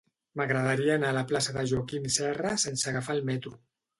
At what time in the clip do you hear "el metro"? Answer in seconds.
3.21-3.55